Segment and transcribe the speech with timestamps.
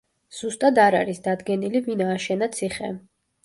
[0.37, 2.95] ზუსტად არ არის დადგენილი, ვინ ააშენა ციხე.